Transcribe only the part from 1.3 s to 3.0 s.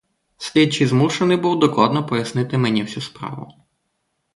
був докладно пояснити мені